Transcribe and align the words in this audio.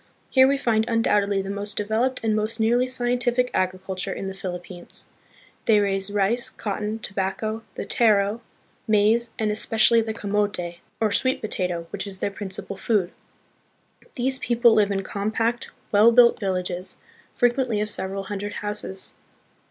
Here 0.31 0.47
we 0.47 0.57
find 0.57 0.89
un 0.89 1.03
doubtedly 1.03 1.43
the 1.43 1.51
most 1.51 1.77
developed 1.77 2.21
and 2.23 2.35
most 2.35 2.59
nearly 2.59 2.87
scientific 2.87 3.51
agriculture 3.53 4.11
in 4.11 4.25
the 4.25 4.33
Philippines. 4.33 5.05
They 5.65 5.79
raise 5.79 6.09
rice, 6.09 6.49
cotton, 6.49 6.97
tobacco, 6.97 7.61
the 7.75 7.85
taro, 7.85 8.41
maize, 8.87 9.29
and 9.37 9.51
especially 9.51 10.01
the 10.01 10.11
camote, 10.11 10.57
or 10.59 10.71
34 10.71 10.71
THE 10.71 10.71
PHILIPPINES. 10.99 11.17
sweet 11.19 11.41
potato, 11.43 11.87
which 11.91 12.07
is 12.07 12.19
their 12.19 12.31
principal 12.31 12.77
food. 12.77 13.11
These 14.15 14.39
people 14.39 14.73
live 14.73 14.89
in 14.89 15.03
compact, 15.03 15.69
well 15.91 16.11
built 16.11 16.39
villages, 16.39 16.97
frequently 17.35 17.79
of 17.79 17.87
several 17.87 18.23
hundred 18.23 18.53
houses. 18.65 19.13